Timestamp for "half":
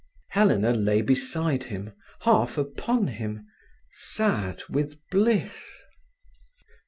2.21-2.57